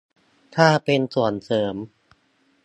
[0.55, 1.75] ถ้าเป็น "ส่วนเสริม"